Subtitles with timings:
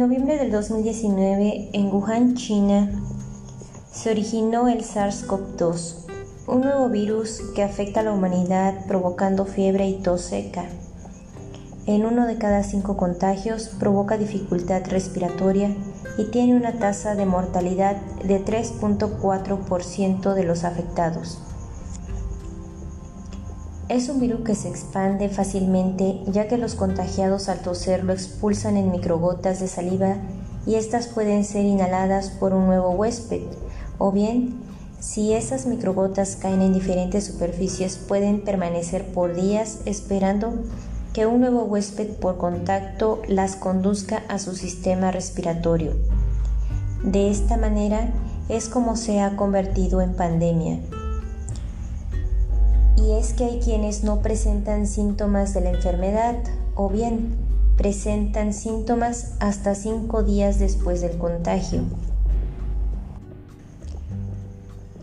[0.00, 2.90] En noviembre del 2019, en Wuhan, China,
[3.92, 6.06] se originó el SARS-CoV-2,
[6.46, 10.64] un nuevo virus que afecta a la humanidad provocando fiebre y tos seca.
[11.84, 15.68] En uno de cada cinco contagios provoca dificultad respiratoria
[16.16, 21.42] y tiene una tasa de mortalidad de 3.4% de los afectados.
[23.90, 28.76] Es un virus que se expande fácilmente ya que los contagiados al toser lo expulsan
[28.76, 30.14] en microgotas de saliva
[30.64, 33.40] y estas pueden ser inhaladas por un nuevo huésped
[33.98, 34.60] o bien
[35.00, 40.52] si esas microgotas caen en diferentes superficies pueden permanecer por días esperando
[41.12, 45.94] que un nuevo huésped por contacto las conduzca a su sistema respiratorio.
[47.02, 48.12] De esta manera
[48.48, 50.78] es como se ha convertido en pandemia
[53.00, 56.36] y es que hay quienes no presentan síntomas de la enfermedad
[56.74, 57.36] o bien
[57.76, 61.82] presentan síntomas hasta cinco días después del contagio.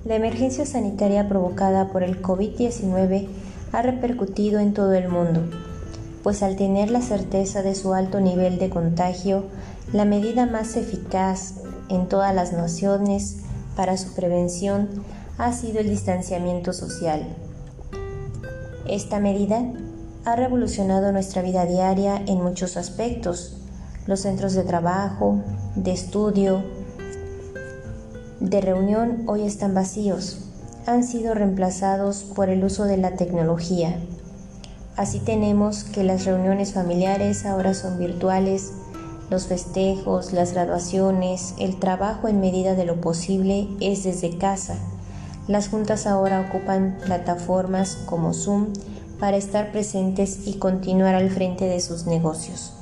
[0.06, 3.28] La emergencia sanitaria provocada por el COVID-19
[3.72, 5.42] ha repercutido en todo el mundo,
[6.24, 9.44] pues al tener la certeza de su alto nivel de contagio,
[9.92, 11.56] la medida más eficaz
[11.90, 13.38] en todas las naciones
[13.76, 14.88] para su prevención
[15.38, 17.47] ha sido el distanciamiento social.
[18.90, 19.66] Esta medida
[20.24, 23.58] ha revolucionado nuestra vida diaria en muchos aspectos.
[24.06, 25.42] Los centros de trabajo,
[25.76, 26.64] de estudio,
[28.40, 30.50] de reunión hoy están vacíos.
[30.86, 34.00] Han sido reemplazados por el uso de la tecnología.
[34.96, 38.72] Así tenemos que las reuniones familiares ahora son virtuales,
[39.30, 44.78] los festejos, las graduaciones, el trabajo en medida de lo posible es desde casa
[45.48, 48.74] las juntas ahora ocupan plataformas como Zoom
[49.20, 52.74] para estar presentes y continuar al frente de sus negocios.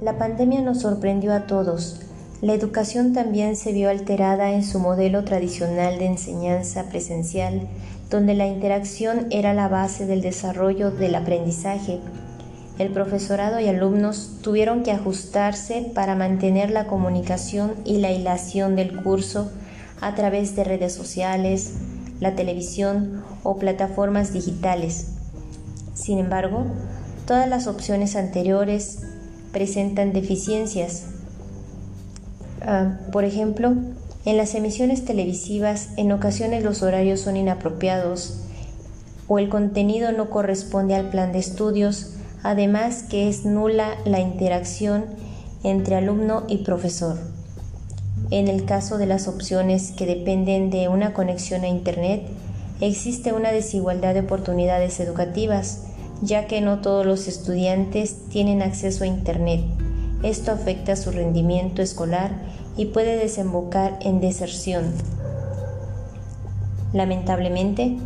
[0.00, 2.00] La pandemia nos sorprendió a todos.
[2.42, 7.68] La educación también se vio alterada en su modelo tradicional de enseñanza presencial,
[8.10, 12.00] donde la interacción era la base del desarrollo del aprendizaje
[12.78, 19.02] el profesorado y alumnos tuvieron que ajustarse para mantener la comunicación y la hilación del
[19.02, 19.50] curso
[20.00, 21.72] a través de redes sociales,
[22.20, 25.12] la televisión o plataformas digitales.
[25.94, 26.66] Sin embargo,
[27.26, 28.98] todas las opciones anteriores
[29.52, 31.04] presentan deficiencias.
[32.60, 33.74] Ah, por ejemplo,
[34.26, 38.42] en las emisiones televisivas en ocasiones los horarios son inapropiados
[39.28, 42.15] o el contenido no corresponde al plan de estudios
[42.48, 45.06] además que es nula la interacción
[45.64, 47.18] entre alumno y profesor.
[48.30, 52.22] En el caso de las opciones que dependen de una conexión a Internet,
[52.80, 55.86] existe una desigualdad de oportunidades educativas,
[56.22, 59.62] ya que no todos los estudiantes tienen acceso a Internet.
[60.22, 62.30] Esto afecta su rendimiento escolar
[62.76, 64.92] y puede desembocar en deserción.
[66.92, 67.96] Lamentablemente,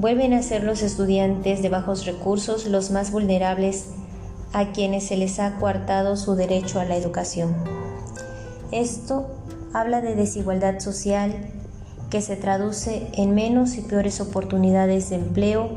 [0.00, 3.88] vuelven a ser los estudiantes de bajos recursos los más vulnerables
[4.54, 7.54] a quienes se les ha coartado su derecho a la educación.
[8.72, 9.26] Esto
[9.74, 11.50] habla de desigualdad social
[12.08, 15.68] que se traduce en menos y peores oportunidades de empleo,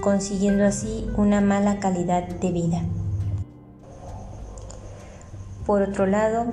[0.00, 2.82] consiguiendo así una mala calidad de vida.
[5.66, 6.46] Por otro lado,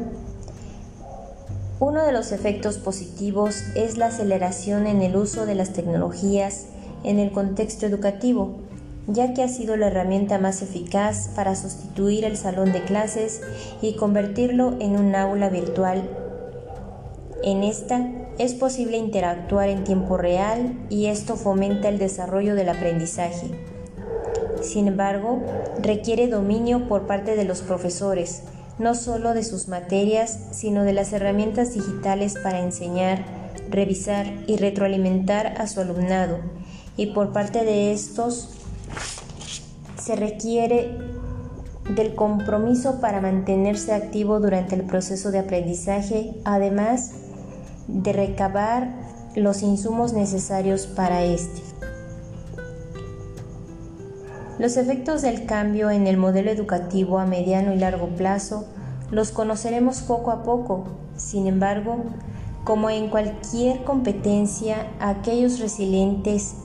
[1.79, 6.65] uno de los efectos positivos es la aceleración en el uso de las tecnologías
[7.03, 8.55] en el contexto educativo,
[9.05, 13.41] ya que ha sido la herramienta más eficaz para sustituir el salón de clases
[13.81, 16.09] y convertirlo en un aula virtual.
[17.43, 18.09] En esta
[18.39, 23.51] es posible interactuar en tiempo real y esto fomenta el desarrollo del aprendizaje.
[24.61, 25.43] Sin embargo,
[25.79, 28.43] requiere dominio por parte de los profesores,
[28.79, 33.25] no solo de sus materias, sino de las herramientas digitales para enseñar,
[33.69, 36.39] revisar y retroalimentar a su alumnado.
[36.95, 38.49] Y por parte de estos
[39.97, 40.97] se requiere
[41.95, 47.11] del compromiso para mantenerse activo durante el proceso de aprendizaje, además
[47.87, 48.93] de recabar
[49.35, 51.61] los insumos necesarios para este.
[54.59, 58.65] Los efectos del cambio en el modelo educativo a mediano y largo plazo
[59.11, 60.85] los conoceremos poco a poco.
[61.15, 62.03] Sin embargo,
[62.63, 66.55] como en cualquier competencia, aquellos resilientes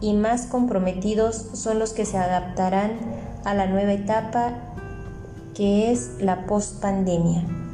[0.00, 2.98] y más comprometidos son los que se adaptarán
[3.44, 4.54] a la nueva etapa
[5.54, 7.65] que es la post-pandemia.